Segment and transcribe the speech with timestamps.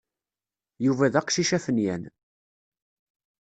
[0.85, 2.03] Yuba d aqcic afenyan.